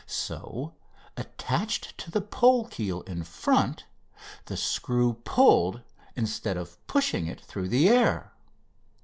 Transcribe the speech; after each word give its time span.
So, 0.07 0.73
attached 1.15 1.95
to 1.99 2.09
the 2.09 2.21
pole 2.21 2.65
keel 2.65 3.01
in 3.03 3.23
front, 3.23 3.85
the 4.45 4.57
screw 4.57 5.13
pulled, 5.13 5.81
instead 6.15 6.57
of 6.57 6.83
pushing 6.87 7.27
it 7.27 7.39
through 7.39 7.67
the 7.69 7.87
air. 7.87 8.33